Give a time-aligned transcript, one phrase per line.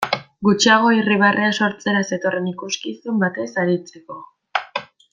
[0.45, 4.21] Gutxiago irribarrea sortzera zetorren ikuskizun batez aritzeko.